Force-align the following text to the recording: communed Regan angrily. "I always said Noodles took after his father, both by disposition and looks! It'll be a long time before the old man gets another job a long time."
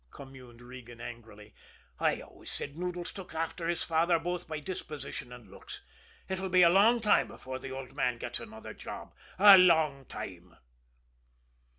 communed 0.09 0.61
Regan 0.63 0.99
angrily. 0.99 1.53
"I 1.99 2.21
always 2.21 2.49
said 2.51 2.75
Noodles 2.75 3.11
took 3.11 3.35
after 3.35 3.67
his 3.67 3.83
father, 3.83 4.17
both 4.17 4.47
by 4.47 4.59
disposition 4.59 5.31
and 5.31 5.47
looks! 5.47 5.81
It'll 6.27 6.49
be 6.49 6.63
a 6.63 6.71
long 6.71 7.01
time 7.01 7.27
before 7.27 7.59
the 7.59 7.69
old 7.69 7.93
man 7.95 8.17
gets 8.17 8.39
another 8.39 8.73
job 8.73 9.13
a 9.37 9.59
long 9.59 10.05
time." 10.05 10.55